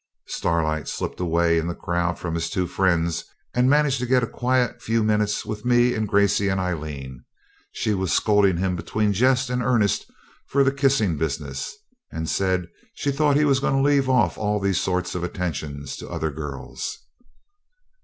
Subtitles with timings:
[0.29, 4.27] Starlight slipped away in the crowd from his two friends, and managed to get a
[4.27, 7.23] quiet few minutes with me and Gracey and Aileen;
[7.71, 10.09] she was scolding him between jest and earnest
[10.47, 11.75] for the kissing business,
[12.11, 16.09] and said she thought he was going to leave off these sort of attentions to
[16.09, 16.97] other girls.